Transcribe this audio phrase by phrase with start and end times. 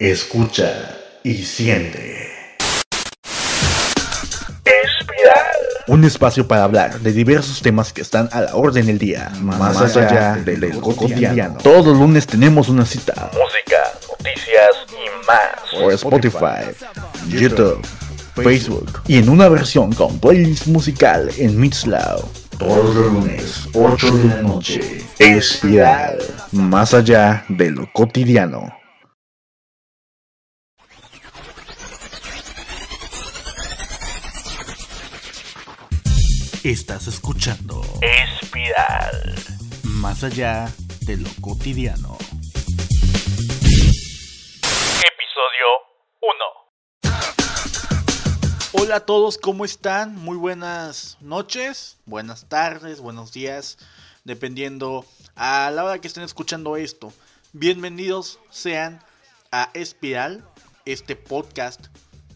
[0.00, 2.28] Escucha y siente.
[5.86, 9.96] Un espacio para hablar de diversos temas que están a la orden del día, más,
[9.96, 11.58] allá, del, cotidiano.
[11.62, 13.30] Todos los lunes tenemos una cita.
[13.34, 15.80] Música, noticias y más.
[15.80, 16.74] Por Spotify,
[17.28, 17.86] YouTube,
[18.34, 22.24] Facebook y en una versión con playlist musical en Mixcloud.
[22.58, 25.04] Todos los lunes, 8 de la noche.
[25.20, 26.18] Espiral,
[26.50, 28.83] más allá de lo cotidiano.
[36.64, 39.34] Estás escuchando Espiral.
[39.82, 42.16] Más allá de lo cotidiano.
[45.04, 45.66] Episodio
[46.22, 47.12] 1.
[48.72, 50.16] Hola a todos, ¿cómo están?
[50.16, 53.76] Muy buenas noches, buenas tardes, buenos días,
[54.24, 55.04] dependiendo
[55.36, 57.12] a la hora que estén escuchando esto.
[57.52, 59.04] Bienvenidos sean
[59.52, 60.48] a Espiral,
[60.86, 61.88] este podcast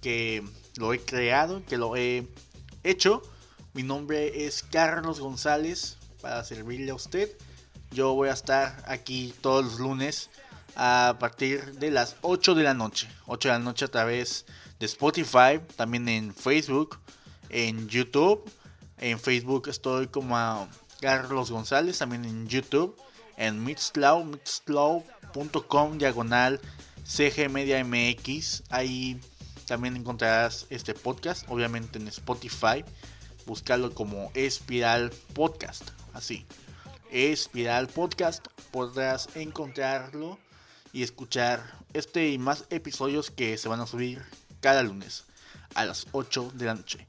[0.02, 0.44] que
[0.76, 2.26] lo he creado, que lo he
[2.84, 3.22] hecho.
[3.74, 7.30] Mi nombre es Carlos González para servirle a usted.
[7.90, 10.30] Yo voy a estar aquí todos los lunes
[10.74, 13.08] a partir de las 8 de la noche.
[13.26, 14.46] 8 de la noche a través
[14.80, 16.98] de Spotify, también en Facebook,
[17.50, 18.50] en YouTube.
[18.98, 20.68] En Facebook estoy como
[21.00, 22.96] Carlos González, también en YouTube,
[23.36, 26.60] en Mixcloud, mixcloud.com diagonal
[27.04, 28.62] CG MX.
[28.70, 29.20] Ahí
[29.66, 32.84] también encontrarás este podcast, obviamente en Spotify.
[33.48, 36.44] Buscarlo como Espiral Podcast, así.
[37.10, 40.38] Espiral Podcast, podrás encontrarlo
[40.92, 41.62] y escuchar
[41.94, 44.22] este y más episodios que se van a subir
[44.60, 45.24] cada lunes
[45.74, 47.06] a las 8 de la noche.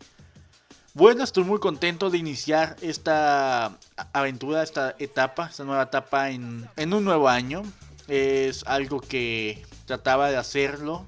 [0.94, 3.78] Bueno, estoy muy contento de iniciar esta
[4.14, 7.64] aventura, esta etapa, esta nueva etapa en, en un nuevo año.
[8.08, 11.06] Es algo que trataba de hacerlo.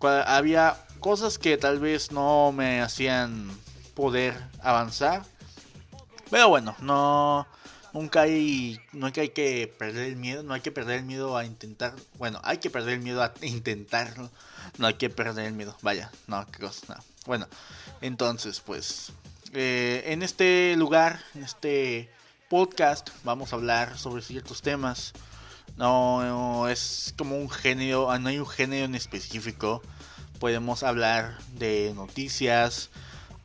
[0.00, 3.50] Había cosas que tal vez no me hacían
[3.94, 5.22] poder avanzar.
[6.30, 7.46] Pero bueno, no
[7.92, 11.44] nunca hay no hay que, perder el miedo, no hay que perder el miedo a
[11.44, 14.30] intentar, bueno, hay que perder el miedo a intentarlo,
[14.78, 17.04] no hay que perder el miedo, vaya, no, qué cosa, no.
[17.26, 17.46] Bueno,
[18.00, 19.12] entonces pues
[19.52, 22.10] eh, en este lugar, en este
[22.48, 25.12] podcast, vamos a hablar sobre ciertos temas.
[25.76, 29.82] No, no es como un género, no hay un género en específico.
[30.38, 32.90] Podemos hablar de noticias,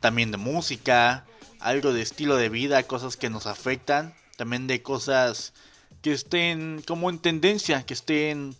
[0.00, 1.24] también de música,
[1.60, 5.52] algo de estilo de vida, cosas que nos afectan, también de cosas
[6.02, 8.56] que estén como en tendencia, que estén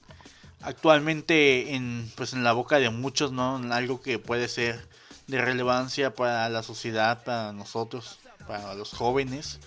[0.61, 3.57] actualmente en pues en la boca de muchos, ¿no?
[3.73, 4.89] Algo que puede ser
[5.27, 9.61] de relevancia para la sociedad, para nosotros, para los jóvenes.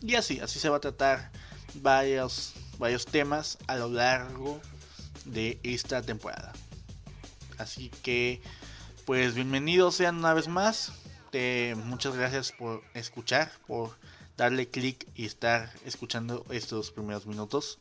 [0.00, 1.30] Y así, así se va a tratar
[1.74, 4.60] varios varios temas a lo largo
[5.24, 6.52] de esta temporada.
[7.58, 8.42] Así que
[9.04, 10.92] pues bienvenidos sean una vez más.
[11.84, 13.96] Muchas gracias por escuchar, por
[14.36, 17.78] darle clic y estar escuchando estos primeros minutos.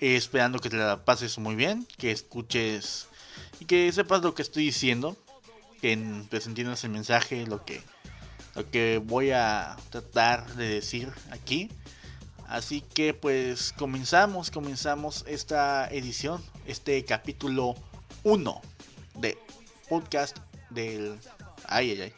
[0.00, 3.08] Eh, esperando que te la pases muy bien, que escuches
[3.58, 5.16] y que sepas lo que estoy diciendo,
[5.80, 5.98] que
[6.30, 7.82] pues entiendas el mensaje, lo que,
[8.54, 11.70] lo que voy a tratar de decir aquí.
[12.46, 17.74] Así que pues comenzamos, comenzamos esta edición, este capítulo
[18.24, 18.60] 1
[19.16, 19.36] de
[19.88, 20.36] podcast
[20.70, 21.18] del...
[21.64, 22.12] Ay, ay, ay.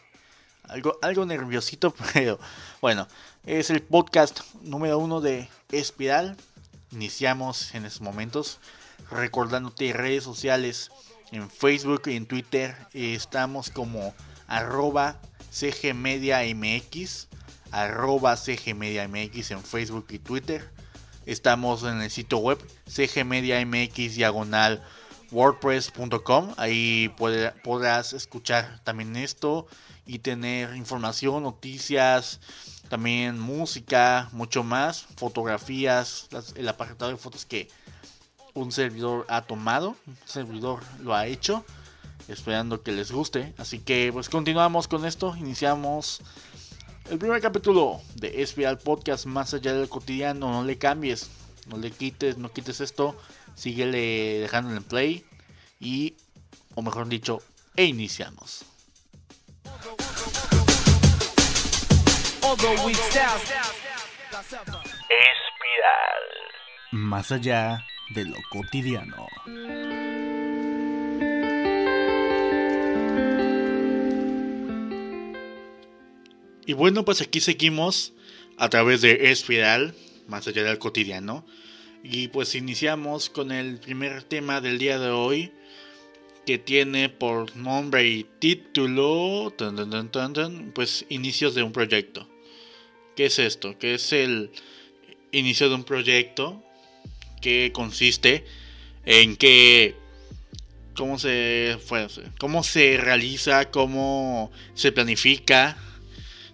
[0.65, 2.39] Algo, algo nerviosito, pero
[2.81, 3.09] bueno,
[3.45, 6.37] es el podcast número uno de Espiral.
[6.93, 8.59] Iniciamos en estos momentos
[9.11, 10.91] recordándote redes sociales
[11.33, 12.77] en Facebook y en Twitter.
[12.93, 14.15] Estamos como
[14.47, 15.21] arroba
[15.53, 17.29] cgmediamx,
[17.71, 20.69] arroba cgmediamx en Facebook y Twitter.
[21.27, 24.83] Estamos en el sitio web cgmediamx diagonal
[25.31, 26.55] wordpress.com.
[26.57, 27.15] Ahí
[27.63, 29.67] podrás escuchar también esto
[30.07, 32.41] y tener información, noticias,
[32.89, 37.69] también música, mucho más, fotografías, el apartado de fotos que
[38.55, 41.65] un servidor ha tomado, un servidor lo ha hecho,
[42.29, 43.55] esperando que les guste.
[43.59, 46.23] Así que pues continuamos con esto, iniciamos
[47.11, 51.31] el primer capítulo de Espiral Podcast más allá del cotidiano, no le cambies,
[51.67, 53.17] no le quites, no quites esto,
[53.55, 55.25] síguele dejando en play
[55.79, 56.17] y,
[56.75, 57.43] o mejor dicho,
[57.77, 58.65] e iniciamos.
[65.09, 66.25] Espiral.
[66.93, 69.27] Más allá de lo cotidiano.
[76.67, 78.13] Y bueno, pues aquí seguimos
[78.57, 79.95] a través de Espiral,
[80.29, 81.45] más allá del cotidiano.
[82.03, 85.53] Y pues iniciamos con el primer tema del día de hoy,
[86.47, 89.55] que tiene por nombre y título,
[90.75, 92.27] pues inicios de un proyecto.
[93.17, 93.79] ¿Qué es esto?
[93.79, 94.51] ¿Qué es el
[95.33, 96.65] inicio de un proyecto?
[97.43, 98.45] Que consiste
[99.05, 99.95] en que
[100.95, 101.79] cómo se
[102.39, 105.77] cómo se realiza, cómo se planifica.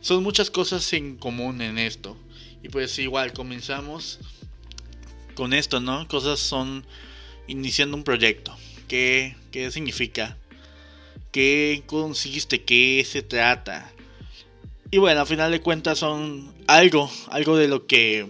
[0.00, 2.16] Son muchas cosas en común en esto.
[2.62, 4.18] Y pues igual comenzamos
[5.36, 6.08] con esto, ¿no?
[6.08, 6.84] Cosas son
[7.46, 8.56] iniciando un proyecto.
[8.88, 10.36] ¿Qué, qué significa?
[11.30, 12.64] ¿Qué consiste?
[12.64, 13.92] ¿Qué se trata?
[14.90, 18.28] Y bueno, al final de cuentas son algo, algo de lo que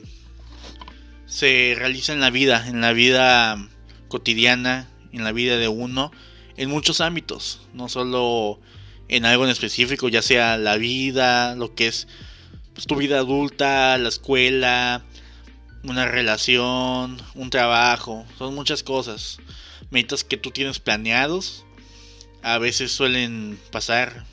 [1.26, 3.68] se realiza en la vida, en la vida
[4.08, 6.10] cotidiana, en la vida de uno,
[6.56, 8.58] en muchos ámbitos, no solo
[9.08, 12.08] en algo en específico, ya sea la vida, lo que es
[12.74, 15.04] pues, tu vida adulta, la escuela,
[15.84, 19.38] una relación, un trabajo, son muchas cosas.
[19.90, 21.64] Metas que tú tienes planeados,
[22.42, 24.24] a veces suelen pasar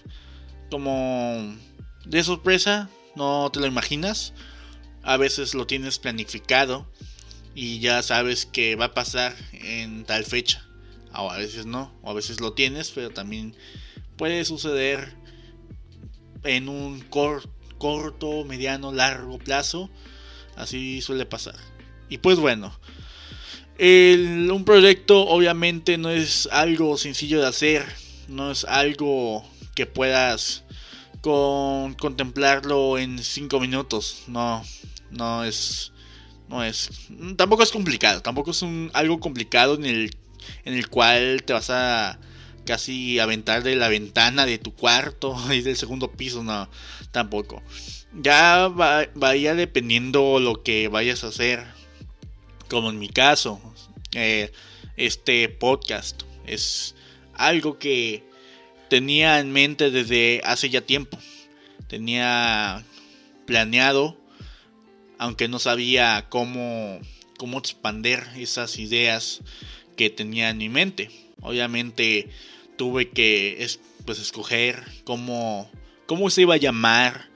[0.70, 1.56] como
[2.06, 4.34] de sorpresa, no te lo imaginas.
[5.04, 6.88] A veces lo tienes planificado
[7.56, 10.66] y ya sabes que va a pasar en tal fecha.
[11.14, 13.56] O a veces no, o a veces lo tienes, pero también
[14.18, 15.16] puede suceder
[16.44, 19.90] en un corto, mediano, largo plazo.
[20.56, 21.56] Así suele pasar.
[22.10, 22.78] Y pues bueno,
[23.80, 27.86] un proyecto obviamente no es algo sencillo de hacer,
[28.28, 29.44] no es algo
[29.76, 30.64] que puedas
[31.22, 34.64] con contemplarlo en 5 minutos, no,
[35.12, 35.92] no es,
[36.50, 36.90] no es,
[37.38, 40.16] tampoco es complicado, tampoco es un, algo complicado en el,
[40.66, 42.20] en el cual te vas a
[42.66, 46.70] casi aventar de la ventana de tu cuarto y del segundo piso, no,
[47.12, 47.62] tampoco.
[48.14, 51.64] Ya vaya dependiendo lo que vayas a hacer,
[52.70, 53.60] como en mi caso,
[54.14, 54.52] eh,
[54.98, 56.96] este podcast es
[57.34, 58.24] algo que
[58.90, 61.18] tenía en mente desde hace ya tiempo.
[61.88, 62.84] Tenía
[63.46, 64.18] planeado,
[65.18, 67.00] aunque no sabía cómo,
[67.38, 69.42] cómo expandir esas ideas
[69.96, 71.10] que tenía en mi mente.
[71.42, 72.30] Obviamente
[72.84, 73.66] tuve que
[74.04, 75.72] pues, escoger cómo,
[76.06, 77.30] cómo se iba a llamar,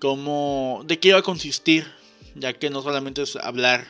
[0.00, 1.86] cómo, de qué iba a consistir,
[2.34, 3.86] ya que no solamente es hablar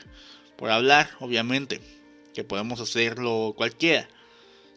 [0.57, 1.81] por hablar, obviamente,
[2.35, 4.09] que podemos hacerlo cualquiera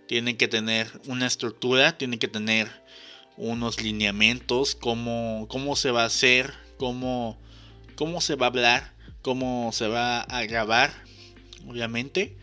[0.05, 2.67] tienen que tener una estructura, tienen que tener
[3.37, 7.39] unos lineamientos, cómo, cómo se va a hacer, cómo,
[7.95, 8.93] cómo se va a hablar,
[9.23, 10.91] cómo se va a grabar,
[11.67, 12.35] obviamente.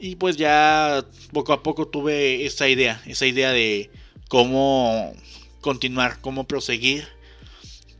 [0.00, 3.90] Y pues ya poco a poco tuve esa idea, esa idea de
[4.28, 5.12] cómo
[5.60, 7.06] continuar, cómo proseguir,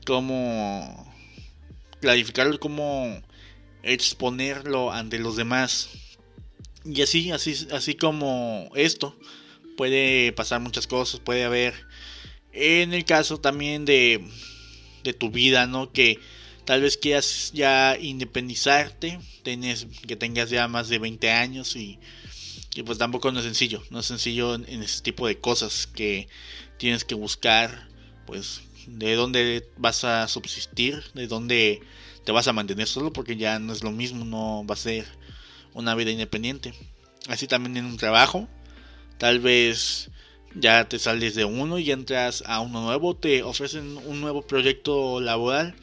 [0.07, 1.13] cómo
[2.01, 3.21] clarificarlo, cómo
[3.83, 5.91] exponerlo ante los demás.
[6.87, 9.15] Y así, así, así como esto,
[9.77, 11.75] puede pasar muchas cosas, puede haber,
[12.53, 14.27] en el caso también de,
[15.05, 15.93] de tu vida, ¿no?
[15.93, 16.19] Que
[16.71, 21.99] tal vez quieras ya independizarte, tenés, que tengas ya más de 20 años y,
[22.87, 26.29] pues tampoco no es sencillo, no es sencillo en, en ese tipo de cosas que
[26.79, 27.89] tienes que buscar,
[28.25, 31.81] pues, de dónde vas a subsistir, de dónde
[32.25, 35.07] te vas a mantener solo, porque ya no es lo mismo, no va a ser
[35.75, 36.73] una vida independiente.
[37.27, 38.49] Así también en un trabajo,
[39.19, 40.09] tal vez
[40.55, 45.21] ya te sales de uno y entras a uno nuevo, te ofrecen un nuevo proyecto
[45.21, 45.75] laboral.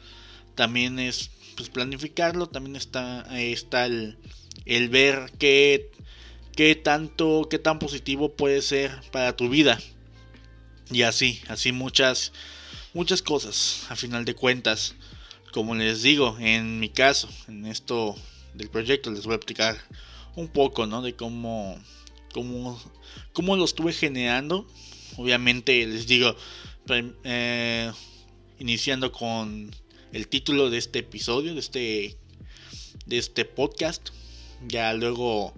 [0.58, 4.18] También es pues planificarlo, también está, está el,
[4.64, 5.92] el ver qué,
[6.56, 9.78] qué tanto, qué tan positivo puede ser para tu vida.
[10.90, 12.32] Y así, así muchas,
[12.92, 14.96] muchas cosas, a final de cuentas.
[15.52, 18.16] Como les digo, en mi caso, en esto
[18.54, 19.78] del proyecto les voy a explicar
[20.34, 21.02] un poco, ¿no?
[21.02, 21.78] De cómo,
[22.32, 22.82] cómo,
[23.32, 24.66] cómo lo estuve generando.
[25.18, 26.34] Obviamente les digo,
[27.22, 27.92] eh,
[28.58, 29.70] iniciando con
[30.12, 32.16] el título de este episodio, de este,
[33.06, 34.10] de este podcast.
[34.66, 35.54] Ya luego,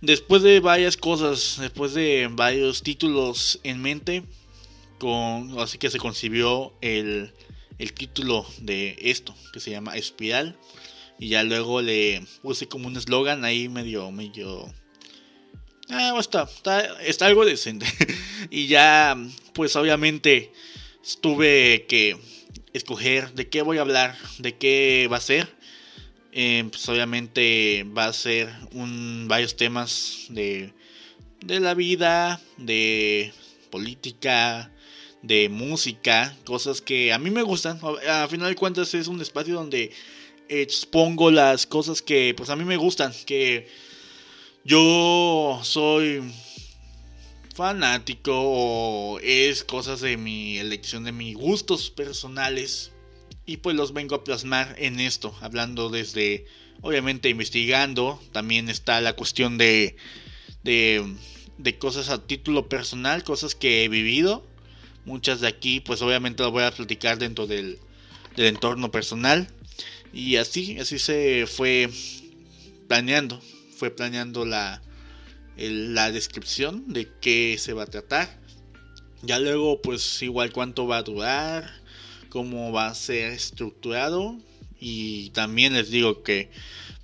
[0.00, 4.24] después de varias cosas, después de varios títulos en mente,
[4.98, 7.32] con, así que se concibió el,
[7.78, 10.56] el título de esto, que se llama Espiral.
[11.18, 14.72] Y ya luego le puse como un eslogan ahí medio, medio...
[15.88, 16.48] Ah, está,
[17.02, 17.86] está, algo decente.
[18.50, 19.16] y ya,
[19.52, 20.50] pues obviamente
[21.20, 22.16] tuve que
[22.74, 25.48] escoger de qué voy a hablar, de qué va a ser.
[26.32, 30.72] Eh, pues obviamente va a ser un, varios temas de,
[31.40, 33.32] de la vida, de
[33.70, 34.70] política,
[35.22, 37.80] de música, cosas que a mí me gustan.
[38.08, 39.92] A final de cuentas es un espacio donde
[40.48, 43.68] expongo las cosas que pues a mí me gustan, que
[44.64, 46.22] yo soy
[47.54, 52.90] fanático o es cosas de mi elección, de mis gustos personales.
[53.46, 56.46] Y pues los vengo a plasmar en esto, hablando desde,
[56.80, 59.96] obviamente investigando, también está la cuestión de,
[60.62, 61.14] de,
[61.58, 64.46] de cosas a título personal, cosas que he vivido,
[65.04, 67.78] muchas de aquí pues obviamente las voy a platicar dentro del,
[68.34, 69.48] del entorno personal.
[70.12, 71.90] Y así, así se fue
[72.88, 73.40] planeando,
[73.76, 74.80] fue planeando la,
[75.56, 78.40] la descripción de qué se va a tratar.
[79.22, 81.70] Ya luego, pues igual cuánto va a durar,
[82.28, 84.36] cómo va a ser estructurado.
[84.80, 86.50] Y también les digo que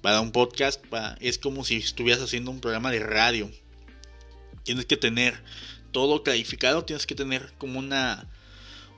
[0.03, 0.85] para un podcast
[1.21, 3.51] es como si estuvieras haciendo un programa de radio.
[4.65, 5.41] Tienes que tener
[5.93, 8.29] todo clarificado, tienes que tener como una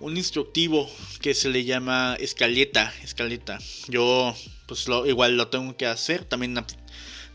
[0.00, 0.90] un instructivo
[1.20, 3.60] que se le llama escaleta, escaleta.
[3.86, 4.34] Yo
[4.66, 6.24] pues lo, igual lo tengo que hacer.
[6.24, 6.54] También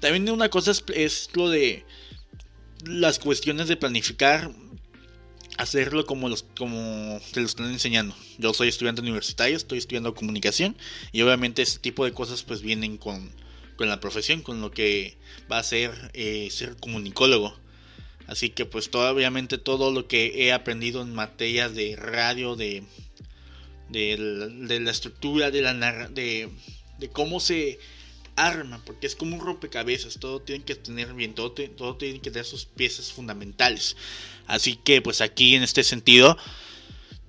[0.01, 1.85] también una cosa es lo de
[2.85, 4.51] las cuestiones de planificar,
[5.57, 8.15] hacerlo como los como te lo están enseñando.
[8.37, 10.77] Yo soy estudiante universitario, estoy estudiando comunicación
[11.11, 13.31] y obviamente ese tipo de cosas pues vienen con,
[13.75, 15.17] con la profesión, con lo que
[15.51, 17.57] va a ser eh, ser comunicólogo.
[18.27, 22.83] Así que pues todo, obviamente todo lo que he aprendido en materia de radio, de,
[23.89, 25.73] de, la estructura, de la
[26.09, 26.49] de,
[26.99, 27.79] de cómo se
[28.37, 32.31] arma, porque es como un rompecabezas, todo tiene que tener bien, todo, todo tiene que
[32.31, 33.97] tener sus piezas fundamentales.
[34.45, 36.37] Así que pues aquí en este sentido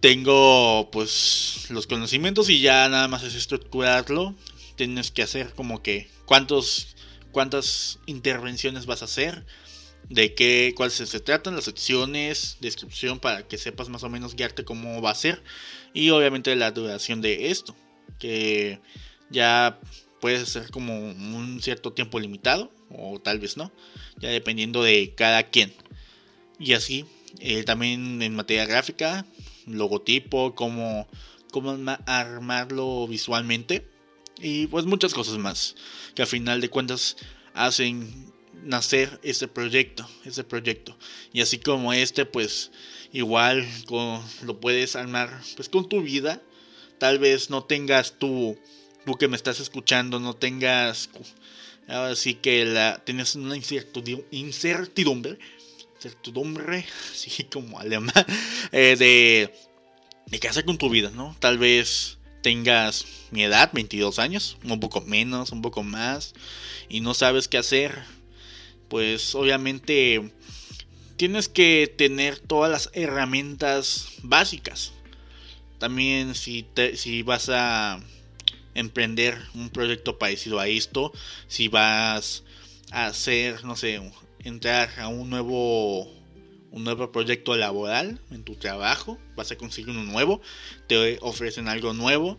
[0.00, 4.34] tengo pues los conocimientos y ya nada más es estructurarlo.
[4.76, 6.94] Tienes que hacer como que cuántos
[7.32, 9.44] cuántas intervenciones vas a hacer,
[10.08, 14.64] de qué cuáles se tratan, las secciones, descripción para que sepas más o menos guiarte
[14.64, 15.42] cómo va a ser
[15.92, 17.76] y obviamente la duración de esto,
[18.18, 18.80] que
[19.30, 19.80] ya
[20.20, 23.72] puede ser como un cierto tiempo limitado o tal vez no,
[24.18, 25.72] ya dependiendo de cada quien.
[26.58, 27.04] Y así,
[27.38, 29.26] eh, también en materia gráfica,
[29.66, 31.08] logotipo, cómo,
[31.50, 33.86] cómo armarlo visualmente
[34.40, 35.74] y pues muchas cosas más
[36.14, 37.16] que al final de cuentas
[37.54, 38.32] hacen
[38.64, 40.96] nacer ese proyecto, ese proyecto.
[41.32, 42.70] Y así como este, pues
[43.12, 43.66] igual
[44.42, 46.42] lo puedes armar pues con tu vida.
[46.98, 48.58] Tal vez no tengas tu
[49.16, 51.08] que me estás escuchando no tengas
[51.88, 55.38] ahora sí que la tienes una incertidumbre, incertidumbre
[55.98, 58.24] certidumbre, así como alemán,
[58.72, 59.52] eh, de,
[60.26, 61.36] de qué hacer con tu vida, ¿no?
[61.40, 66.34] Tal vez tengas mi edad, 22 años, un poco menos, un poco más,
[66.88, 67.98] y no sabes qué hacer,
[68.88, 70.30] pues obviamente
[71.16, 74.92] tienes que tener todas las herramientas básicas.
[75.78, 78.00] También si, te, si vas a
[78.78, 81.12] emprender un proyecto parecido a esto,
[81.48, 82.44] si vas
[82.90, 84.00] a hacer, no sé,
[84.40, 86.16] entrar a un nuevo
[86.70, 90.42] un nuevo proyecto laboral en tu trabajo, vas a conseguir uno nuevo,
[90.86, 92.38] te ofrecen algo nuevo,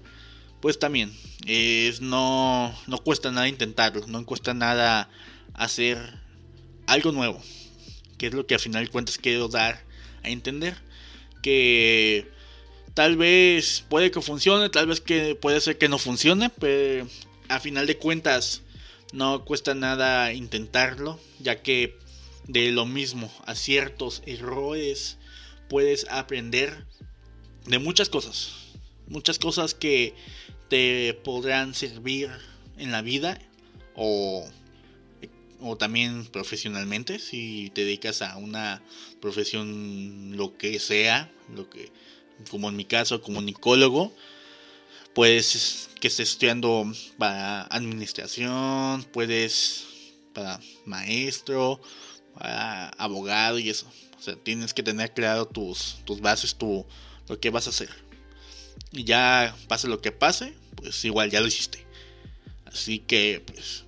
[0.62, 1.12] pues también
[1.48, 5.10] es no no cuesta nada intentarlo, no cuesta nada
[5.55, 5.98] hacer
[6.86, 7.41] algo nuevo,
[8.17, 9.84] que es lo que al final de cuentas quiero dar
[10.24, 10.75] a entender
[11.41, 12.31] que
[13.00, 17.08] Tal vez puede que funcione, tal vez que puede ser que no funcione, pero
[17.48, 18.62] a final de cuentas
[19.13, 21.98] no cuesta nada intentarlo, ya que
[22.50, 25.18] de lo mismo, a ciertos errores,
[25.70, 26.88] puedes aprender
[27.68, 28.51] de muchas cosas.
[29.08, 30.13] Muchas cosas que
[30.68, 32.29] te podrán servir
[32.77, 33.39] en la vida
[33.96, 34.46] o,
[35.62, 38.84] o también profesionalmente si te dedicas a una
[39.22, 41.94] profesión lo que sea, lo que
[42.50, 44.13] como en mi caso, comunicólogo,
[45.13, 49.88] pues que estés estudiando para administración, puedes
[50.34, 51.81] para maestro,
[52.36, 53.88] para abogado y eso.
[54.17, 56.86] O sea, tienes que tener claro tus, tus bases, tu,
[57.27, 57.89] lo que vas a hacer.
[58.91, 61.86] Y ya pase lo que pase, pues igual ya lo hiciste.
[62.65, 63.86] Así que, pues,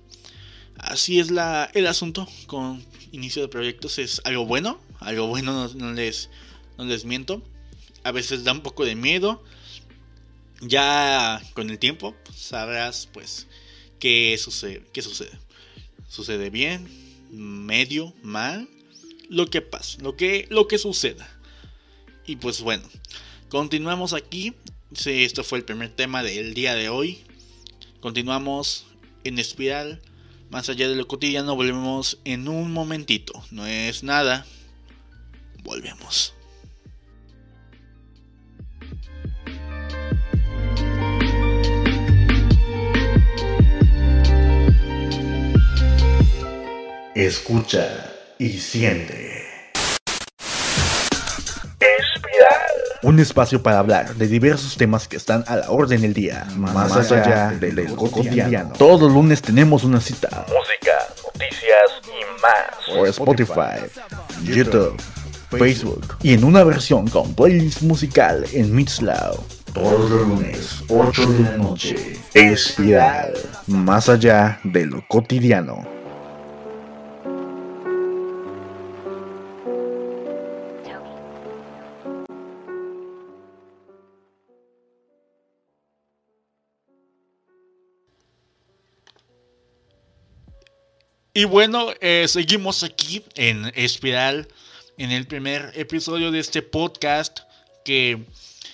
[0.76, 3.98] así es la, el asunto con inicio de proyectos.
[3.98, 6.30] Es algo bueno, algo bueno, no les,
[6.78, 7.42] no les miento
[8.04, 9.42] a veces da un poco de miedo.
[10.60, 13.48] Ya con el tiempo sabrás pues
[13.98, 15.38] qué sucede, qué sucede.
[16.08, 16.88] Sucede bien,
[17.30, 18.68] medio, mal,
[19.28, 21.28] lo que pasa, lo que, lo que suceda.
[22.26, 22.84] Y pues bueno,
[23.48, 24.54] continuamos aquí.
[24.94, 27.20] Sí, esto fue el primer tema del día de hoy.
[28.00, 28.84] Continuamos
[29.24, 30.02] en espiral.
[30.50, 33.32] Más allá de lo cotidiano, volvemos en un momentito.
[33.50, 34.46] No es nada.
[35.62, 36.34] Volvemos.
[47.14, 49.44] Escucha y siente.
[51.78, 52.72] Espiral.
[53.02, 57.12] Un espacio para hablar de diversos temas que están a la orden del día, más,
[57.12, 58.72] allá, del, del cotidiano.
[58.78, 62.96] Todos los lunes tenemos una cita Música, noticias y más.
[62.96, 63.84] por Spotify,
[64.44, 64.96] YouTube,
[65.50, 69.38] Facebook y en una versión con playlist musical en Mixcloud.
[69.74, 72.18] Todos los lunes, 8 de la noche.
[72.32, 73.34] Espiral,
[73.66, 76.01] más allá de lo cotidiano.
[91.34, 94.48] Y bueno, eh, seguimos aquí en Espiral,
[94.98, 97.40] en el primer episodio de este podcast
[97.86, 98.26] que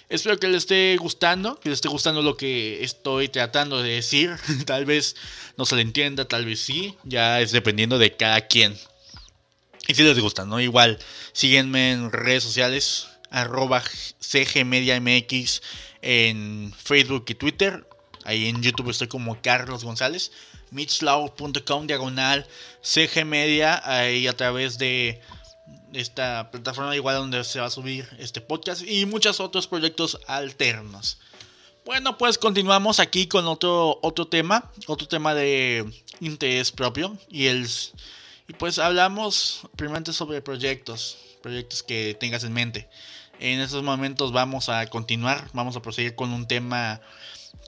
[0.09, 4.35] espero que les esté gustando, que les esté gustando lo que estoy tratando de decir.
[4.67, 5.15] tal vez
[5.57, 8.77] no se le entienda, tal vez sí, ya es dependiendo de cada quien.
[9.87, 10.61] Y si les gusta, ¿no?
[10.61, 10.99] Igual,
[11.31, 13.85] síguenme en redes sociales, arroba
[14.19, 15.63] cgmediamx
[16.03, 17.87] en Facebook y Twitter.
[18.25, 20.33] Ahí en YouTube estoy como Carlos González.
[20.71, 22.47] Mitchlau.com diagonal
[22.83, 23.81] CG Media.
[23.85, 25.21] Ahí a través de
[25.93, 31.19] esta plataforma igual donde se va a subir este podcast y muchos otros proyectos alternos.
[31.85, 37.67] Bueno, pues continuamos aquí con otro, otro tema, otro tema de interés propio y el
[38.49, 42.89] y pues hablamos primeramente sobre proyectos, proyectos que tengas en mente.
[43.41, 47.01] En estos momentos vamos a continuar, vamos a proseguir con un tema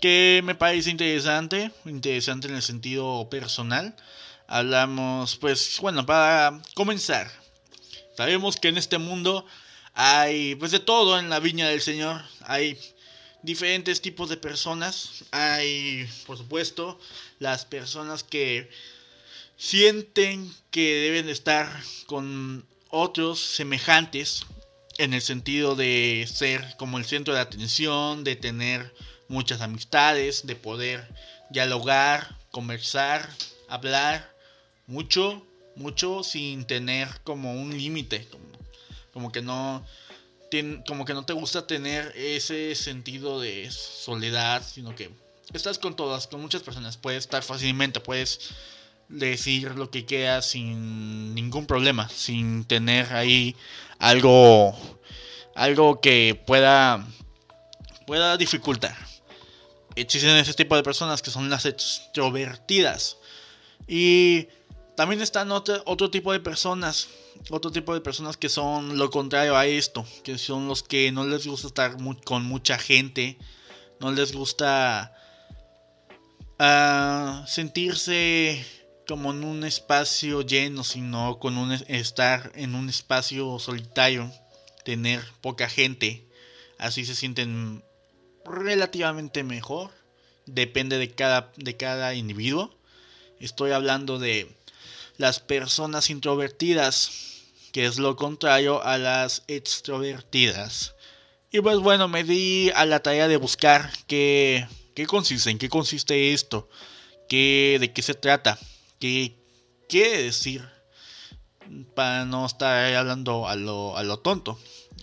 [0.01, 3.95] que me parece interesante, interesante en el sentido personal.
[4.47, 7.31] Hablamos, pues bueno, para comenzar,
[8.17, 9.47] sabemos que en este mundo
[9.95, 12.79] hay pues de todo en la viña del Señor, hay
[13.43, 16.99] diferentes tipos de personas, hay por supuesto
[17.39, 18.71] las personas que
[19.57, 21.69] sienten que deben estar
[22.07, 24.47] con otros semejantes
[24.99, 28.93] en el sentido de ser como el centro de atención, de tener
[29.31, 31.09] muchas amistades, de poder
[31.51, 33.29] dialogar, conversar,
[33.69, 34.29] hablar
[34.87, 38.29] mucho, mucho sin tener como un límite,
[39.13, 39.85] como, que no
[40.85, 45.11] como que no te gusta tener ese sentido de soledad, sino que
[45.55, 48.51] estás con todas, con muchas personas, puedes estar fácilmente, puedes
[49.09, 53.55] decir lo que quieras sin ningún problema, sin tener ahí
[54.01, 54.77] algo
[55.55, 57.07] algo que pueda
[58.09, 59.10] pueda dificultar.
[60.01, 63.19] Existen ese tipo de personas que son las extrovertidas.
[63.87, 64.49] Y
[64.97, 67.09] también están otro, otro tipo de personas,
[67.51, 71.25] otro tipo de personas que son lo contrario a esto, que son los que no
[71.27, 73.39] les gusta estar con mucha gente,
[73.99, 75.15] no les gusta
[76.59, 78.65] uh, sentirse
[79.07, 84.31] como en un espacio lleno, sino con un estar en un espacio solitario,
[84.85, 86.29] tener poca gente,
[86.79, 87.83] así se sienten
[88.45, 89.91] relativamente mejor,
[90.47, 92.75] depende de cada de cada individuo.
[93.39, 94.55] Estoy hablando de
[95.17, 97.11] las personas introvertidas,
[97.73, 100.95] que es lo contrario a las extrovertidas.
[101.53, 105.69] Y pues bueno, me di a la tarea de buscar qué, qué consiste, en qué
[105.69, 106.69] consiste esto,
[107.29, 108.59] qué, de qué se trata
[109.01, 109.35] qué
[109.89, 110.69] quiere decir
[111.95, 114.59] para no estar hablando a lo, a lo tonto.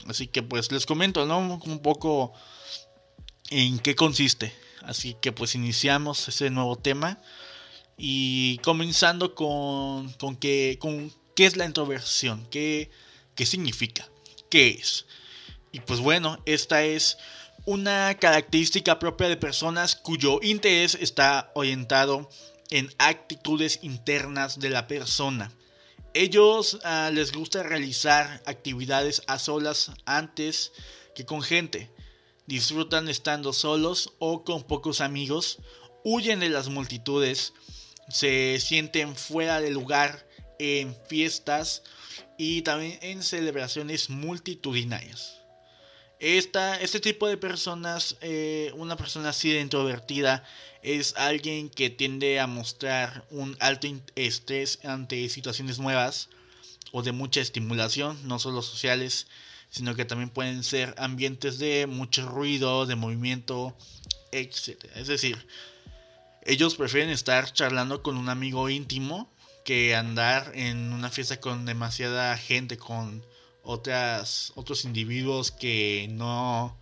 [0.08, 1.40] Así que pues les comento, ¿no?
[1.40, 2.34] Un poco
[3.50, 4.54] en qué consiste.
[4.82, 7.20] Así que pues iniciamos ese nuevo tema.
[7.98, 12.92] Y comenzando con, con, qué, con qué es la introversión, qué,
[13.36, 14.08] qué significa,
[14.50, 15.06] qué es.
[15.72, 17.18] Y pues bueno, esta es
[17.66, 22.30] una característica propia de personas cuyo interés está orientado
[22.70, 25.52] en actitudes internas de la persona.
[26.14, 30.72] Ellos uh, les gusta realizar actividades a solas antes
[31.14, 31.92] que con gente.
[32.48, 35.60] Disfrutan estando solos o con pocos amigos.
[36.06, 37.54] Huyen de las multitudes.
[38.10, 40.26] Se sienten fuera de lugar
[40.58, 41.84] en fiestas
[42.38, 45.42] y también en celebraciones multitudinarias.
[46.20, 50.44] Esta, este tipo de personas, eh, una persona así de introvertida,
[50.82, 56.30] es alguien que tiende a mostrar un alto estrés ante situaciones nuevas
[56.94, 59.28] o de mucha estimulación, no solo sociales,
[59.70, 63.78] sino que también pueden ser ambientes de mucho ruido, de movimiento,
[64.32, 64.84] etc.
[64.96, 65.48] Es decir,
[66.44, 69.30] ellos prefieren estar charlando con un amigo íntimo
[69.66, 73.26] que andar en una fiesta con demasiada gente, con
[73.64, 76.80] otras, otros individuos que no,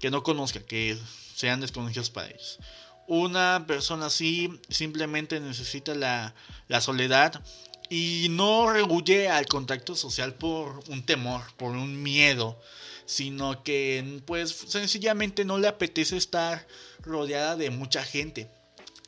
[0.00, 0.96] que no conozcan, que
[1.34, 2.58] sean desconocidos para ellos.
[3.06, 6.34] Una persona así simplemente necesita la,
[6.68, 7.44] la soledad
[7.90, 12.58] y no rehuye al contacto social por un temor, por un miedo,
[13.04, 16.66] sino que pues sencillamente no le apetece estar
[17.00, 18.48] rodeada de mucha gente.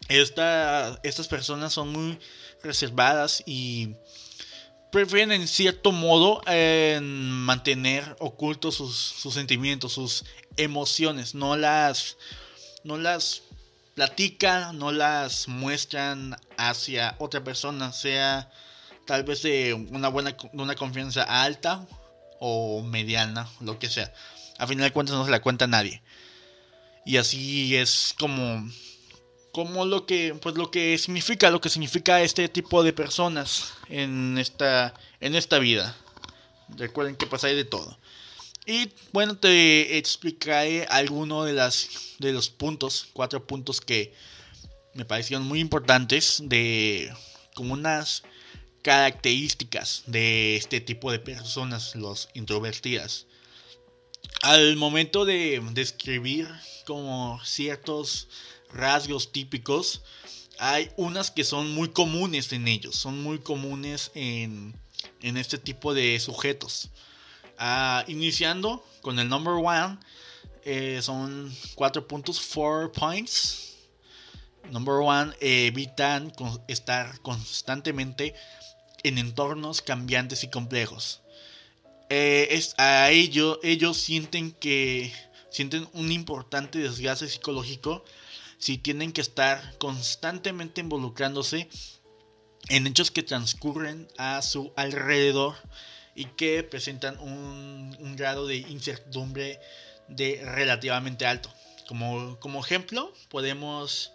[0.09, 2.19] estas personas son muy
[2.65, 3.95] reservadas y
[4.91, 6.43] prefieren en cierto modo
[7.01, 10.25] mantener ocultos sus, sus, sentimientos, sus
[10.57, 12.17] emociones, no las,
[12.83, 13.43] no las
[13.95, 18.51] platican, no las muestran hacia otra persona, sea
[19.07, 21.87] tal vez de una buena una confianza alta
[22.39, 24.13] o mediana, lo que sea.
[24.59, 26.03] A final de cuentas no se la cuenta a nadie.
[27.05, 28.69] Y así es como
[29.53, 34.39] como lo que pues lo que significa lo que significa este tipo de personas en
[34.39, 35.97] esta en esta vida.
[36.77, 37.99] Recuerden que pasa de todo.
[38.65, 41.89] Y bueno, te explicaré algunos de las
[42.19, 44.15] de los puntos, cuatro puntos que
[44.95, 47.13] me parecieron muy importantes de
[47.55, 48.23] como unas
[48.83, 53.27] características de este tipo de personas, los introvertidas.
[54.43, 56.49] Al momento de describir
[56.85, 58.29] como ciertos
[58.73, 60.03] rasgos típicos,
[60.59, 64.75] hay unas que son muy comunes en ellos, son muy comunes en,
[65.23, 66.91] en este tipo de sujetos.
[67.59, 69.99] Ah, iniciando con el number one,
[70.65, 73.77] eh, son cuatro puntos, four points.
[74.71, 76.33] Number one, evitan
[76.69, 78.35] estar constantemente
[79.03, 81.23] en entornos cambiantes y complejos.
[82.11, 85.13] Eh, es, a ello, ellos sienten que
[85.51, 88.05] sienten un importante desgaste psicológico
[88.59, 91.69] si tienen que estar constantemente involucrándose
[92.69, 95.57] en hechos que transcurren a su alrededor
[96.15, 99.59] y que presentan un, un grado de incertidumbre
[100.09, 101.51] de relativamente alto.
[101.89, 104.13] Como, como ejemplo, podemos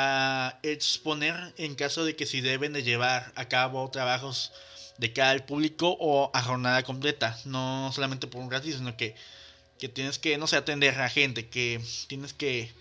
[0.00, 4.52] a exponer en caso de que si deben de llevar a cabo trabajos
[4.96, 9.16] de cara al público o a jornada completa, no solamente por un ratito, sino que,
[9.76, 12.72] que tienes que, no sé, atender a gente, que tienes que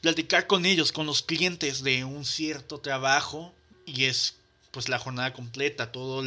[0.00, 3.52] platicar con ellos, con los clientes de un cierto trabajo
[3.84, 4.36] y es
[4.70, 6.24] pues la jornada completa, todo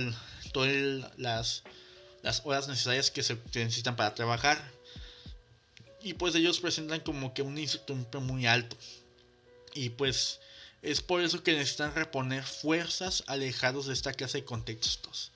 [0.51, 0.71] todas
[1.17, 1.63] las,
[2.21, 4.71] las horas necesarias que se necesitan para trabajar.
[6.03, 8.77] Y pues ellos presentan como que un incertidumbre muy alto.
[9.79, 10.41] Y pues
[10.81, 15.31] es por eso que necesitan reponer fuerzas alejados de esta clase de contextos.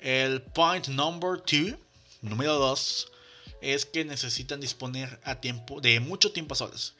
[0.00, 1.74] El point number 2,
[2.22, 3.12] número 2,
[3.60, 6.94] es que necesitan disponer a tiempo, de mucho tiempo a solas.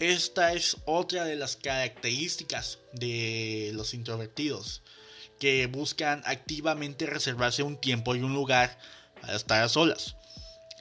[0.00, 4.82] Esta es otra de las características de los introvertidos,
[5.38, 8.76] que buscan activamente reservarse un tiempo y un lugar
[9.20, 10.16] para estar a solas.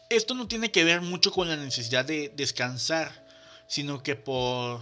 [0.09, 3.29] Esto no tiene que ver mucho con la necesidad de descansar,
[3.67, 4.81] sino que por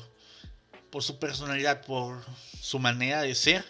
[0.90, 2.24] por su personalidad, por
[2.62, 3.66] su manera de ser,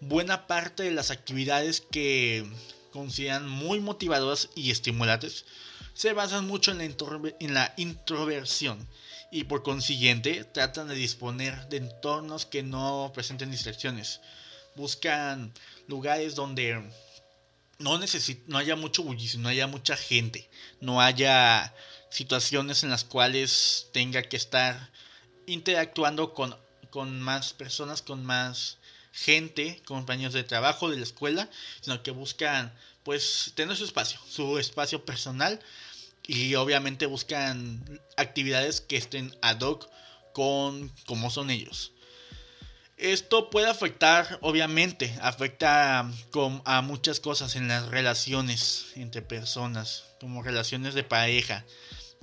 [0.00, 2.46] buena parte de las actividades que
[2.92, 5.44] consideran muy motivadoras y estimulantes
[5.94, 8.86] se basan mucho en la, en la introversión
[9.30, 14.20] y por consiguiente tratan de disponer de entornos que no presenten distracciones.
[14.74, 15.52] Buscan
[15.86, 16.82] lugares donde
[17.78, 18.00] no,
[18.46, 20.48] no haya mucho bullicio, no haya mucha gente,
[20.80, 21.74] no haya
[22.10, 24.90] situaciones en las cuales tenga que estar
[25.46, 26.56] interactuando con,
[26.90, 28.78] con más personas, con más
[29.12, 31.48] gente, compañeros de trabajo, de la escuela,
[31.80, 32.72] sino que buscan
[33.04, 35.60] pues tener su espacio, su espacio personal
[36.26, 39.88] y obviamente buscan actividades que estén ad hoc
[40.32, 41.92] con como son ellos.
[42.96, 46.08] Esto puede afectar, obviamente, afecta
[46.64, 51.64] a muchas cosas en las relaciones entre personas, como relaciones de pareja,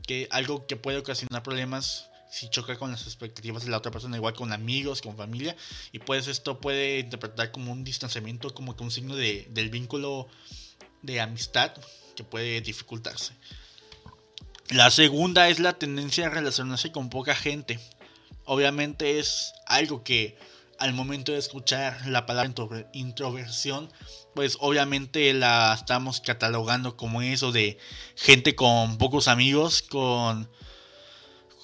[0.07, 4.15] que algo que puede ocasionar problemas si choca con las expectativas de la otra persona,
[4.15, 5.55] igual con amigos, con familia,
[5.91, 10.27] y pues esto puede interpretar como un distanciamiento, como que un signo de, del vínculo
[11.01, 11.73] de amistad
[12.15, 13.33] que puede dificultarse.
[14.69, 17.79] La segunda es la tendencia a relacionarse con poca gente.
[18.45, 20.37] Obviamente es algo que
[20.79, 22.53] al momento de escuchar la palabra
[22.93, 23.91] introversión,
[24.33, 27.77] pues obviamente la estamos catalogando como eso de
[28.15, 30.49] gente con pocos amigos, con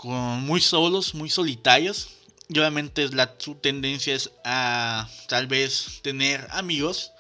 [0.08, 2.10] muy solos, muy solitarios.
[2.50, 7.12] Y obviamente la, su tendencia es a tal vez tener amigos.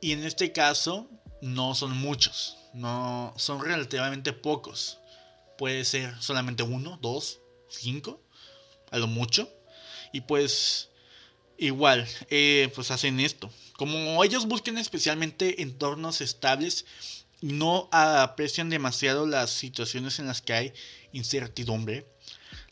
[0.00, 1.08] Y en este caso
[1.40, 4.98] no son muchos, no son relativamente pocos.
[5.56, 8.20] Puede ser solamente uno, dos, cinco,
[8.90, 9.48] a lo mucho.
[10.12, 10.90] Y pues
[11.58, 13.50] igual, eh, pues hacen esto.
[13.78, 16.84] Como ellos buscan especialmente entornos estables
[17.40, 20.72] no aprecian demasiado las situaciones en las que hay
[21.12, 22.06] incertidumbre,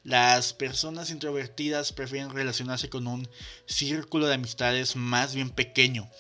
[0.03, 3.27] Las personas introvertidas prefieren relacionarse con un
[3.67, 6.11] círculo de amistades más bien pequeño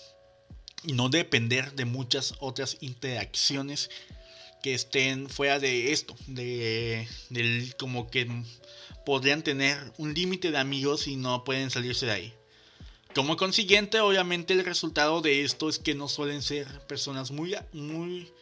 [0.84, 3.90] y no depender de muchas otras interacciones
[4.62, 7.06] que estén fuera de esto, de
[7.78, 8.26] como que
[9.04, 12.34] podrían tener un límite de amigos y no pueden salirse de ahí.
[13.14, 18.32] Como consiguiente, obviamente el resultado de esto es que no suelen ser personas muy, muy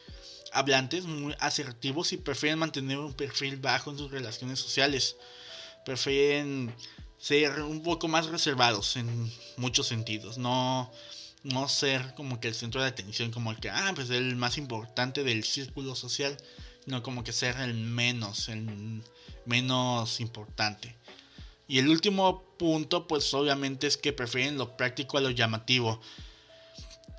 [0.50, 5.16] hablantes, muy asertivos y prefieren mantener un perfil bajo en sus relaciones sociales.
[5.84, 6.74] Prefieren
[7.18, 10.38] ser un poco más reservados en muchos sentidos.
[10.38, 10.90] No,
[11.42, 14.56] no ser como que el centro de atención, como el que, ah, pues el más
[14.56, 16.34] importante del círculo social,
[16.86, 19.02] no como que ser el menos, el
[19.44, 20.96] menos importante.
[21.72, 26.02] Y el último punto, pues obviamente es que prefieren lo práctico a lo llamativo.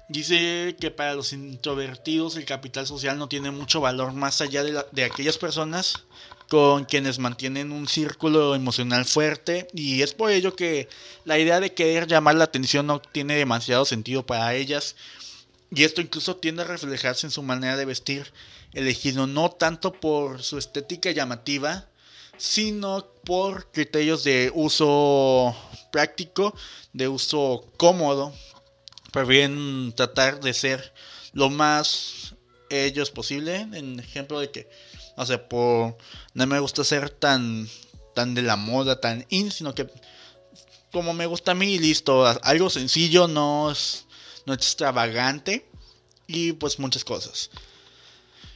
[0.10, 4.86] Dice que para los introvertidos el capital social no tiene mucho valor más allá de,
[4.92, 6.04] de aquellas personas
[6.50, 10.88] con quienes mantienen un círculo emocional fuerte y es por ello que
[11.26, 14.96] la idea de querer llamar la atención no tiene demasiado sentido para ellas
[15.74, 18.32] y esto incluso tiende a reflejarse en su manera de vestir,
[18.74, 21.88] elegido no tanto por su estética llamativa,
[22.38, 25.56] sino por criterios de uso
[25.92, 26.56] práctico,
[26.94, 28.34] de uso cómodo.
[29.12, 30.94] Prefieren tratar de ser
[31.34, 32.36] lo más
[32.70, 33.68] ellos posible.
[33.74, 34.70] En ejemplo de que,
[35.18, 35.98] no sé, por
[36.34, 37.70] no me gusta ser tan
[38.14, 39.90] tan de la moda, tan in, sino que
[40.92, 44.06] como me gusta a mí, listo, algo sencillo, no es,
[44.46, 45.68] no es extravagante
[46.28, 47.50] y pues muchas cosas.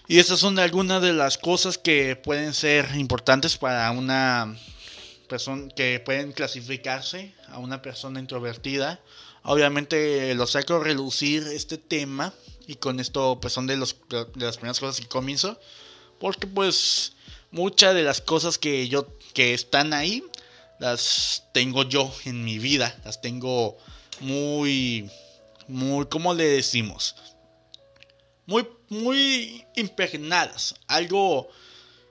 [0.08, 4.58] Y estas son algunas de las cosas que pueden ser importantes para una
[5.28, 9.02] persona que pueden clasificarse a una persona introvertida.
[9.44, 12.34] Obviamente lo saco a relucir este tema
[12.68, 15.60] y con esto pues son de, los, de las primeras cosas que comienzo.
[16.20, 17.14] Porque pues
[17.52, 20.24] muchas de las cosas que yo que están ahí
[20.80, 23.78] las tengo yo en mi vida, las tengo
[24.22, 25.12] muy
[25.68, 27.16] muy ¿cómo le decimos?
[28.48, 30.76] muy, muy impregnadas.
[30.88, 31.50] Algo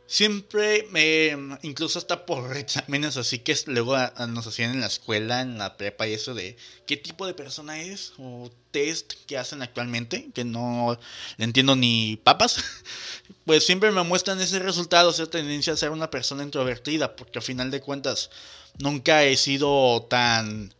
[0.07, 3.97] siempre me incluso hasta por exámenes así que luego
[4.29, 7.81] nos hacían en la escuela en la prepa y eso de qué tipo de persona
[7.81, 10.97] es o test que hacen actualmente que no
[11.39, 12.63] le entiendo ni papas
[13.45, 17.45] pues siempre me muestran ese resultado esa tendencia a ser una persona introvertida porque al
[17.45, 18.31] final de cuentas
[18.79, 20.73] nunca he sido tan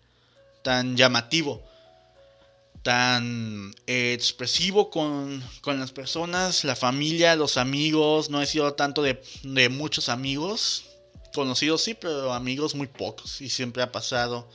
[0.63, 1.65] tan llamativo
[2.87, 8.31] tan eh, expresivo con, las personas, la familia, los amigos.
[8.31, 9.19] No he sido tanto de,
[9.71, 10.85] muchos amigos.
[11.35, 13.41] Conocidos sí, pero amigos muy pocos.
[13.41, 14.49] Y siempre ha pasado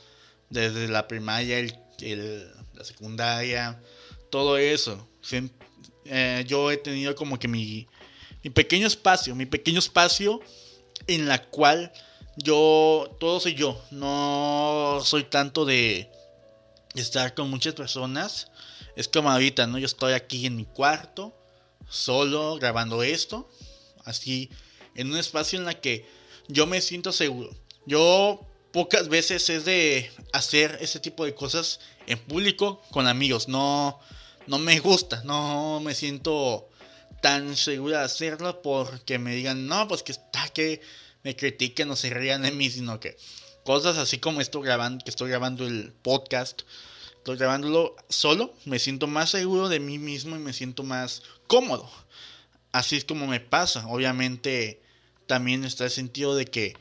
[0.48, 3.78] desde la primaria, el, la secundaria,
[4.30, 5.06] todo eso.
[6.06, 7.86] Eh, yo he tenido como que mi,
[8.42, 10.40] mi pequeño espacio, mi pequeño espacio
[11.06, 11.92] en la cual
[12.38, 13.78] yo, todo soy yo.
[13.90, 16.10] No soy tanto de
[17.00, 18.50] estar con muchas personas.
[18.96, 19.78] Es como ahorita, ¿no?
[19.78, 21.34] Yo estoy aquí en mi cuarto,
[21.88, 23.50] solo, grabando esto.
[24.04, 24.50] Así,
[24.94, 26.06] en un espacio en la que
[26.48, 27.54] yo me siento seguro.
[27.86, 33.48] Yo pocas veces es de hacer ese tipo de cosas en público con amigos.
[33.48, 33.98] No,
[34.46, 36.68] no me gusta, no me siento
[37.20, 40.80] tan segura de hacerlo porque me digan, no, pues que está que
[41.22, 43.16] me critiquen o se rían de mí, sino que
[43.64, 46.62] cosas así como esto grabando, que estoy grabando el podcast,
[47.16, 51.88] estoy grabándolo solo, me siento más seguro de mí mismo y me siento más cómodo.
[52.72, 53.86] Así es como me pasa.
[53.86, 54.82] Obviamente
[55.26, 56.74] también está el sentido de que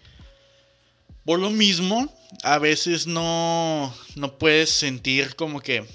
[1.26, 2.12] por lo mismo
[2.44, 5.86] a veces no no puedes sentir como que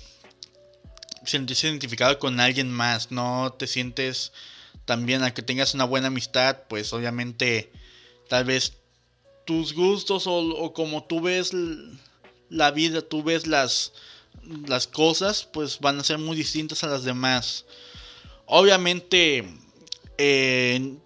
[1.25, 4.33] sentirse identificado con alguien más, no te sientes
[4.85, 7.72] también a que tengas una buena amistad, pues obviamente
[8.29, 8.75] tal vez
[9.47, 11.53] tus gustos o, como tú ves
[12.51, 13.95] la vida, tú ves las,
[14.67, 17.65] las cosas, pues van a ser muy distintas a las demás.
[18.45, 19.49] Obviamente,
[20.19, 20.97] eh,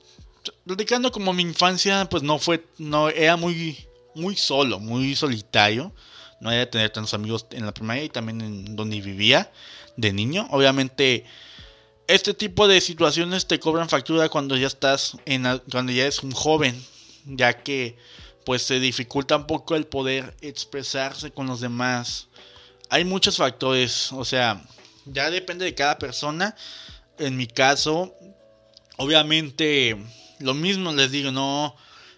[0.66, 3.78] platicando como mi infancia, pues no fue, no era muy,
[4.14, 5.92] muy solo, muy solitario.
[6.40, 9.52] No era tener tantos amigos en la primaria y también en donde vivía
[9.98, 10.48] de niño.
[10.50, 11.26] Obviamente,
[12.08, 16.32] este tipo de situaciones te cobran factura cuando ya estás en, cuando ya eres un
[16.32, 16.82] joven,
[17.26, 17.98] ya que
[18.44, 22.28] pues se dificulta un poco el poder expresarse con los demás.
[22.88, 24.64] Hay muchos factores, o sea,
[25.06, 26.56] ya depende de cada persona.
[27.18, 28.14] En mi caso,
[28.96, 29.96] obviamente,
[30.38, 31.76] lo mismo les digo, no,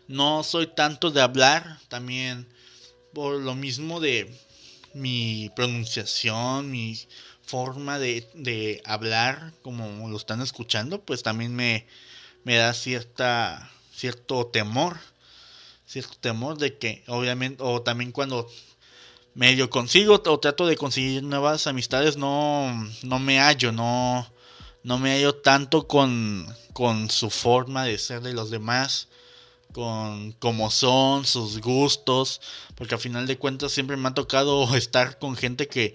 [0.09, 2.49] no soy tanto de hablar, también
[3.13, 4.33] por lo mismo de
[4.95, 6.99] mi pronunciación, mi
[7.43, 11.87] forma de, de hablar, como lo están escuchando, pues también me,
[12.45, 14.99] me da cierta, cierto temor
[15.93, 18.49] cierto temor de que obviamente o también cuando
[19.35, 24.27] medio consigo o trato de conseguir nuevas amistades no no me hallo no
[24.85, 29.09] no me hallo tanto con con su forma de ser de los demás
[29.73, 32.41] con cómo son sus gustos
[32.75, 35.95] porque al final de cuentas siempre me ha tocado estar con gente que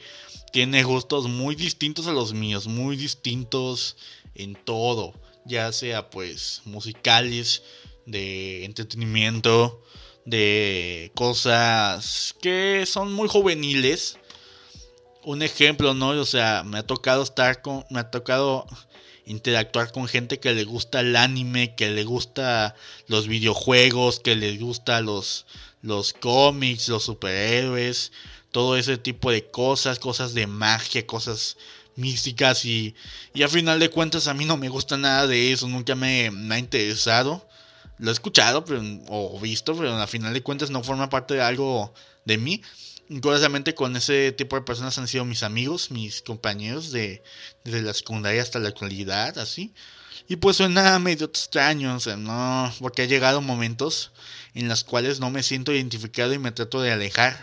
[0.53, 3.97] tiene gustos muy distintos a los míos muy distintos
[4.35, 7.63] en todo ya sea pues musicales
[8.07, 9.83] de entretenimiento
[10.25, 14.17] de cosas que son muy juveniles.
[15.23, 16.09] Un ejemplo, ¿no?
[16.09, 18.65] O sea, me ha tocado estar con, me ha tocado
[19.25, 22.75] interactuar con gente que le gusta el anime, que le gusta
[23.07, 25.45] los videojuegos, que le gusta los
[25.81, 28.11] los cómics, los superhéroes,
[28.51, 31.57] todo ese tipo de cosas, cosas de magia, cosas
[31.95, 32.95] místicas y,
[33.33, 36.31] y a final de cuentas a mí no me gusta nada de eso, nunca me,
[36.31, 37.46] me ha interesado
[37.99, 41.41] lo he escuchado pero, o visto, pero a final de cuentas no forma parte de
[41.41, 41.93] algo
[42.25, 42.61] de mí.
[43.21, 47.23] Curiosamente con ese tipo de personas han sido mis amigos, mis compañeros de
[47.63, 49.73] desde la secundaria hasta la actualidad, así.
[50.27, 54.11] Y pues suena medio extraño, o sea, no, porque ha llegado momentos
[54.53, 57.41] en los cuales no me siento identificado y me trato de alejar.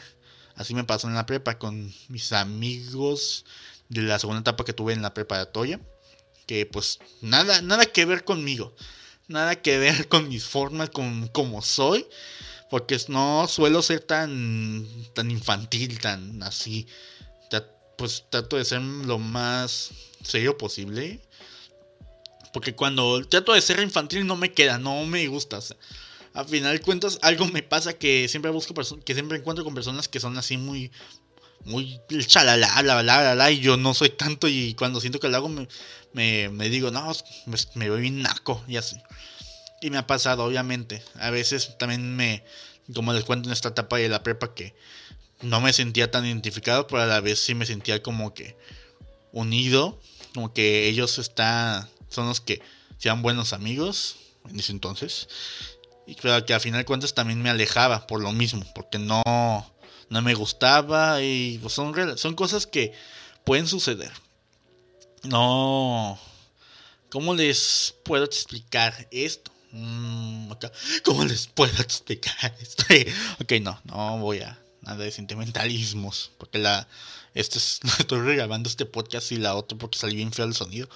[0.54, 3.46] Así me pasó en la prepa con mis amigos
[3.88, 5.80] de la segunda etapa que tuve en la preparatoria,
[6.46, 8.74] que pues nada nada que ver conmigo
[9.28, 12.06] nada que ver con mis formas, con cómo soy,
[12.70, 16.86] porque no suelo ser tan, tan infantil, tan así.
[17.96, 19.90] Pues trato de ser lo más
[20.24, 21.20] serio posible.
[22.52, 25.60] Porque cuando trato de ser infantil no me queda, no me gusta.
[26.32, 30.08] Al final de cuentas algo me pasa que siempre busco que siempre encuentro con personas
[30.08, 30.90] que son así muy
[31.64, 35.36] muy chalala, la, la, la, y yo no soy tanto y cuando siento que lo
[35.36, 37.12] hago me, me, digo, no,
[37.74, 38.96] me, voy bien naco y así.
[39.80, 41.02] Y me ha pasado, obviamente.
[41.16, 42.44] A veces también me,
[42.94, 44.74] como les cuento en esta etapa de la prepa, que
[45.42, 48.56] no me sentía tan identificado, pero a la vez sí me sentía como que
[49.32, 50.00] unido,
[50.32, 52.62] como que ellos están, son los que
[52.98, 54.16] sean buenos amigos
[54.48, 55.28] en ese entonces.
[56.06, 59.22] Y creo que al final de cuentas también me alejaba por lo mismo, porque no,
[60.14, 62.92] no me gustaba y pues son, son cosas que
[63.44, 64.12] pueden suceder.
[65.24, 66.16] No.
[67.10, 69.50] ¿Cómo les puedo explicar esto?
[69.72, 70.52] Mm,
[71.04, 72.84] ¿Cómo les puedo explicar esto?
[73.42, 76.30] ok, no, no voy a nada de sentimentalismos.
[76.38, 76.86] Porque la.
[77.34, 80.88] Este es, estoy regrabando este podcast y la otra porque salió bien feo el sonido.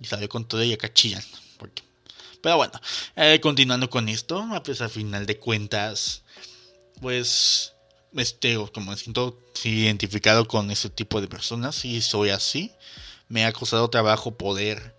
[0.00, 1.24] Y salió con todo y acá chillan.
[1.58, 1.82] Porque,
[2.40, 2.80] pero bueno,
[3.16, 6.22] eh, continuando con esto, pues al final de cuentas,
[7.00, 7.73] pues
[8.16, 12.72] este, como me siento identificado con ese tipo de personas y soy así.
[13.28, 14.94] Me ha costado trabajo poder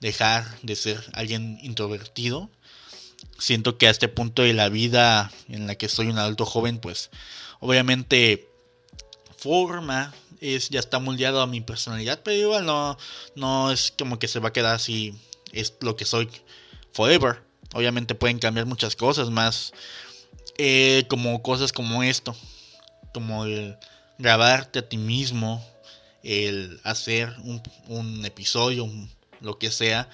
[0.00, 2.50] dejar de ser alguien introvertido.
[3.38, 6.78] Siento que a este punto de la vida en la que soy un adulto joven,
[6.78, 7.10] pues
[7.60, 8.48] obviamente
[9.36, 12.96] forma es ya está moldeado a mi personalidad, pero igual no
[13.34, 15.14] no es como que se va a quedar así
[15.52, 16.28] es lo que soy
[16.92, 17.42] forever.
[17.72, 19.72] Obviamente pueden cambiar muchas cosas más
[20.58, 22.36] eh, como cosas como esto,
[23.12, 23.76] como el
[24.18, 25.64] grabarte a ti mismo,
[26.22, 27.34] el hacer
[27.88, 28.88] un, episodio,
[29.40, 30.08] lo que sea,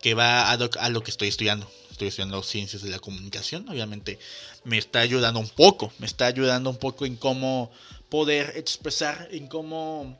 [0.00, 0.56] que va a
[0.90, 1.70] lo, que estoy estudiando.
[1.90, 4.20] Estoy estudiando ciencias de la comunicación, obviamente
[4.62, 7.72] me está ayudando un poco, me está ayudando un poco en cómo
[8.08, 10.16] poder expresar, en cómo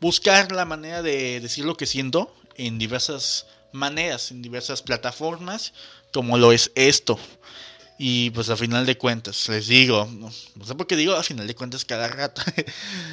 [0.00, 5.72] buscar la manera de decir lo que siento en diversas maneras, en diversas plataformas,
[6.12, 7.18] como lo es esto.
[8.04, 11.46] Y pues a final de cuentas, les digo, no, sé por qué digo a final
[11.46, 12.42] de cuentas cada rato.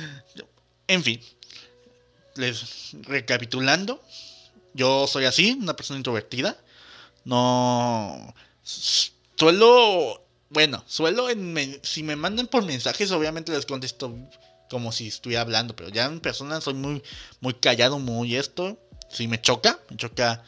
[0.87, 1.21] en fin,
[2.33, 4.01] les recapitulando,
[4.73, 6.57] yo soy así, una persona introvertida.
[7.23, 8.33] No
[8.63, 14.17] suelo, bueno, suelo en, si me mandan por mensajes, obviamente les contesto
[14.71, 17.03] como si estuviera hablando, pero ya en persona soy muy
[17.41, 18.79] muy callado, muy esto.
[19.07, 20.43] Si me choca, me choca,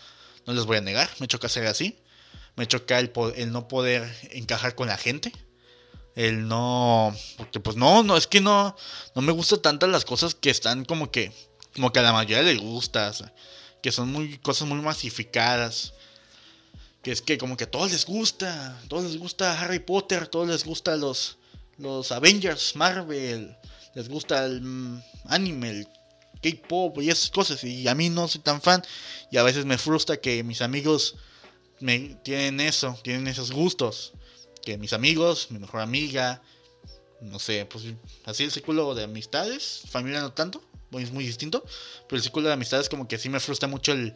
[0.47, 2.01] no les voy a negar, me choca ser así
[2.61, 5.31] me choca el, el no poder encajar con la gente.
[6.13, 7.11] El no.
[7.37, 8.75] Porque pues no, no, es que no.
[9.15, 11.31] No me gustan tantas las cosas que están como que.
[11.73, 13.13] Como que a la mayoría les gusta.
[13.81, 14.37] que son muy.
[14.37, 15.95] cosas muy masificadas.
[17.01, 18.77] Que es que como que a todos les gusta.
[18.77, 20.21] A todos les gusta Harry Potter.
[20.21, 21.39] A todos les gusta los.
[21.79, 23.57] Los Avengers, Marvel.
[23.95, 25.87] Les gusta el mm, anime, el
[26.43, 27.63] K-pop y esas cosas.
[27.63, 28.83] Y a mí no soy tan fan.
[29.31, 31.15] Y a veces me frustra que mis amigos
[31.81, 34.13] me, tienen eso, tienen esos gustos.
[34.63, 36.41] Que mis amigos, mi mejor amiga,
[37.21, 37.85] no sé, pues
[38.25, 40.63] así el círculo de amistades, familia no tanto,
[40.99, 41.63] es muy distinto,
[42.07, 44.15] pero el círculo de amistades como que sí me frustra mucho el,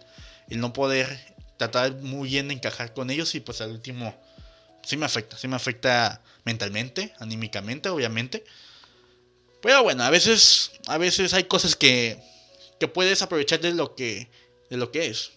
[0.49, 4.15] el no poder tratar muy bien de encajar con ellos y pues al último
[4.83, 8.43] sí me afecta, sí me afecta mentalmente, anímicamente, obviamente.
[9.61, 12.21] Pero bueno, a veces, a veces hay cosas que,
[12.79, 14.29] que puedes aprovechar de lo que,
[14.69, 15.31] de lo que es.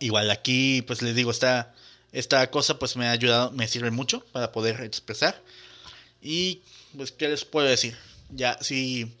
[0.00, 1.74] Igual aquí, pues les digo, esta,
[2.12, 5.42] esta cosa pues me ha ayudado, me sirve mucho para poder expresar.
[6.22, 6.62] Y
[6.96, 7.96] pues, ¿qué les puedo decir?
[8.30, 9.14] Ya, si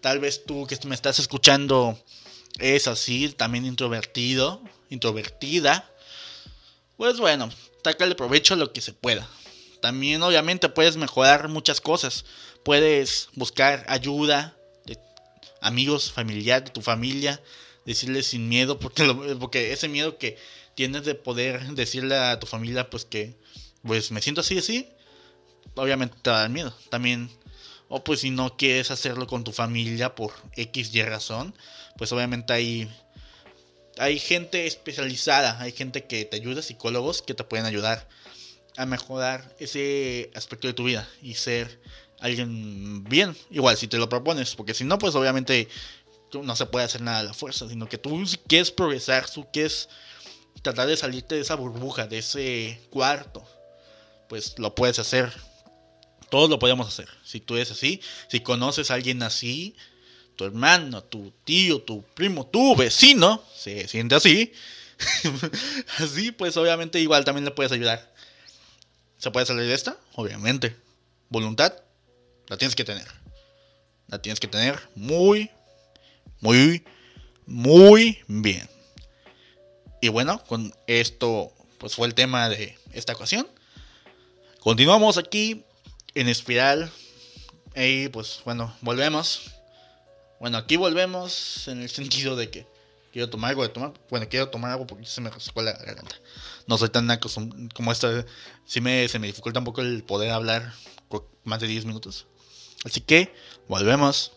[0.00, 1.98] tal vez tú que me estás escuchando
[2.58, 5.90] es así, también introvertido, introvertida,
[6.96, 7.50] pues bueno,
[7.82, 9.28] sácale provecho a lo que se pueda.
[9.80, 12.24] También obviamente puedes mejorar muchas cosas.
[12.62, 14.56] Puedes buscar ayuda
[14.86, 14.98] de
[15.60, 17.42] amigos, familiares, de tu familia,
[17.84, 19.04] decirles sin miedo, porque,
[19.38, 20.36] porque ese miedo que
[20.74, 23.36] tienes de poder decirle a tu familia, pues que,
[23.82, 24.88] pues me siento así, así,
[25.74, 26.74] obviamente te da miedo.
[26.90, 27.30] También,
[27.88, 31.54] o pues si no quieres hacerlo con tu familia por X y razón,
[31.96, 32.90] pues obviamente hay,
[33.98, 38.08] hay gente especializada, hay gente que te ayuda, psicólogos que te pueden ayudar
[38.76, 41.80] a mejorar ese aspecto de tu vida y ser
[42.20, 45.68] alguien bien, igual si te lo propones, porque si no, pues obviamente
[46.42, 49.46] no se puede hacer nada a la fuerza, sino que tú si quieres progresar, tú
[49.52, 49.88] quieres
[50.62, 53.46] tratar de salirte de esa burbuja, de ese cuarto,
[54.28, 55.32] pues lo puedes hacer.
[56.30, 57.08] Todos lo podemos hacer.
[57.22, 59.76] Si tú eres así, si conoces a alguien así,
[60.36, 64.52] tu hermano, tu tío, tu primo, tu vecino, se siente así,
[65.98, 68.12] así, pues obviamente igual también le puedes ayudar.
[69.18, 69.96] ¿Se puede salir de esta?
[70.14, 70.76] Obviamente.
[71.28, 71.74] Voluntad,
[72.48, 73.06] la tienes que tener.
[74.08, 75.50] La tienes que tener muy,
[76.44, 76.84] muy,
[77.46, 78.68] muy bien.
[80.02, 83.48] Y bueno, con esto pues fue el tema de esta ocasión.
[84.60, 85.64] Continuamos aquí
[86.14, 86.92] en espiral.
[87.74, 89.54] Y pues bueno, volvemos.
[90.38, 92.66] Bueno, aquí volvemos en el sentido de que
[93.10, 93.94] quiero tomar algo de tomar.
[94.10, 96.16] Bueno, quiero tomar algo porque se me rascó la garganta.
[96.66, 98.26] No soy tan acostumbrado como esta.
[98.66, 100.74] Sí me, se me dificulta un poco el poder hablar
[101.42, 102.26] más de 10 minutos.
[102.84, 103.32] Así que
[103.66, 104.32] volvemos.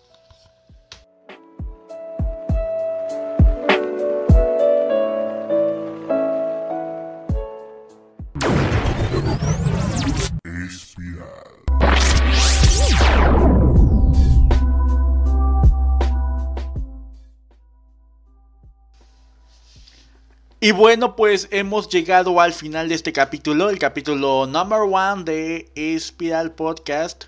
[20.59, 25.71] Y bueno, pues hemos llegado al final de este capítulo, el capítulo number one de
[25.75, 27.25] Espiral Podcast.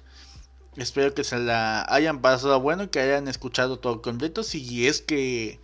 [0.77, 4.41] Espero que se la hayan pasado bueno y que hayan escuchado todo completo.
[4.41, 5.59] Si es que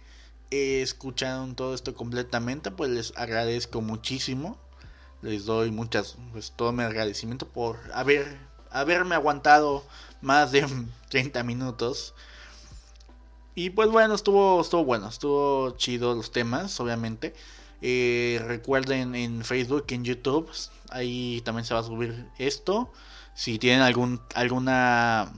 [0.51, 4.59] escucharon todo esto completamente, pues les agradezco muchísimo.
[5.23, 8.37] Les doy muchas, pues todo mi agradecimiento por haber,
[8.69, 9.83] haberme aguantado
[10.21, 10.67] más de
[11.09, 12.13] 30 minutos.
[13.55, 17.33] Y pues bueno, estuvo, estuvo bueno, estuvo chido los temas, obviamente.
[17.87, 20.49] Eh, recuerden en Facebook, en YouTube,
[20.89, 22.91] ahí también se va a subir esto.
[23.35, 25.31] Si tienen algún, alguna,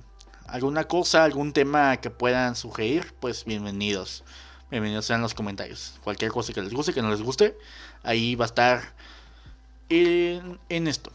[0.46, 4.24] alguna cosa, algún tema que puedan sugerir, pues bienvenidos.
[4.72, 6.00] Bienvenidos sean los comentarios.
[6.06, 7.58] Cualquier cosa que les guste, que no les guste,
[8.04, 8.94] ahí va a estar
[9.90, 11.12] en, esto.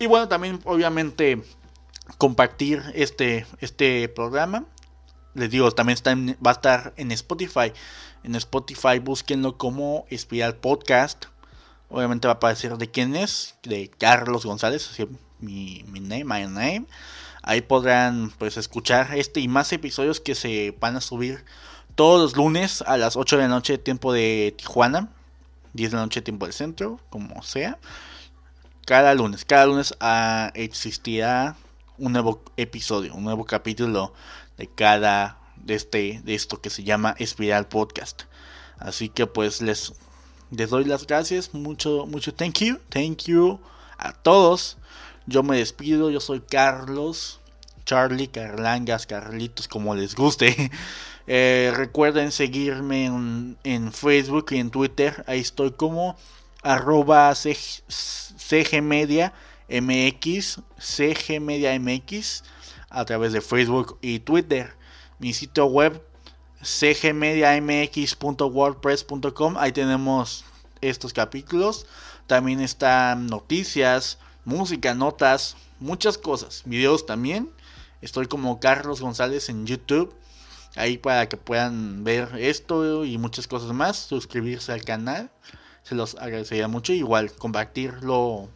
[0.00, 1.44] Y bueno, también obviamente
[2.18, 4.64] compartir este, este programa
[5.36, 5.98] les digo, también
[6.44, 7.72] va a estar en Spotify.
[8.26, 11.26] En Spotify búsquenlo como Espiral Podcast.
[11.88, 15.06] Obviamente va a aparecer de quién es, de Carlos González, así
[15.38, 16.86] mi, mi name, my name.
[17.42, 21.44] Ahí podrán pues escuchar este y más episodios que se van a subir
[21.94, 25.08] todos los lunes a las 8 de la noche tiempo de Tijuana,
[25.74, 27.78] 10 de la noche tiempo del centro, como sea.
[28.86, 31.54] Cada lunes, cada lunes ah, existirá
[31.96, 34.12] un nuevo episodio, un nuevo capítulo
[34.56, 38.22] de cada de este de esto que se llama Espiral Podcast.
[38.78, 39.94] Así que pues les
[40.50, 43.60] les doy las gracias, mucho mucho thank you, thank you
[43.98, 44.76] a todos.
[45.26, 47.40] Yo me despido, yo soy Carlos,
[47.84, 50.70] Charlie, Carlangas, Carlitos, como les guste.
[51.28, 55.24] Eh, recuerden seguirme en, en, Facebook y en Twitter.
[55.26, 56.16] Ahí estoy como
[56.62, 59.32] arroba cgmedia
[59.68, 60.60] mx,
[61.80, 62.44] mx
[62.90, 64.74] a través de Facebook y Twitter.
[65.18, 66.02] Mi sitio web
[66.62, 69.56] cgmediamx.wordpress.com.
[69.58, 70.44] Ahí tenemos
[70.80, 71.86] estos capítulos.
[72.26, 76.62] También están noticias, música, notas, muchas cosas.
[76.64, 77.50] Videos también.
[78.02, 80.14] Estoy como Carlos González en YouTube.
[80.74, 83.96] Ahí para que puedan ver esto y muchas cosas más.
[83.96, 85.30] Suscribirse al canal.
[85.82, 86.92] Se los agradecería mucho.
[86.92, 88.48] Igual compartirlo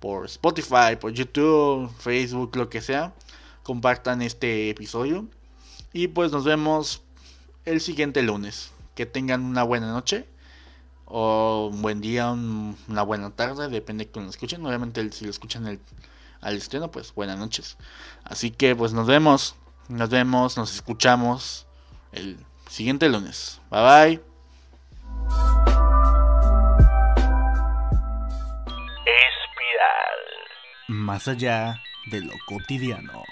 [0.00, 3.14] por Spotify, por YouTube, Facebook, lo que sea
[3.62, 5.28] compartan este episodio.
[5.92, 7.02] Y pues nos vemos
[7.64, 8.72] el siguiente lunes.
[8.94, 10.26] Que tengan una buena noche
[11.06, 14.64] o un buen día, un- una buena tarde, depende de quién lo escuchen.
[14.64, 15.80] Obviamente si lo escuchan el,
[16.40, 17.76] al estreno, pues buenas noches.
[18.24, 19.56] Así que pues nos vemos,
[19.88, 21.66] nos vemos, nos escuchamos
[22.12, 22.38] el
[22.68, 23.60] siguiente lunes.
[23.70, 24.20] Bye bye.
[29.06, 30.20] Espiral.
[30.88, 31.80] Más allá
[32.10, 33.22] de lo cotidiano.